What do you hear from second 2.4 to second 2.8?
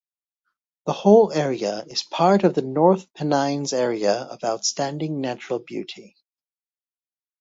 of the